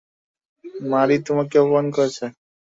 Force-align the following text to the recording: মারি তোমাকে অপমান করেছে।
মারি 0.85 1.17
তোমাকে 1.27 1.55
অপমান 1.59 1.85
করেছে। 1.95 2.25